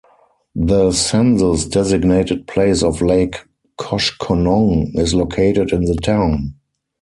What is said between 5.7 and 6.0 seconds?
in the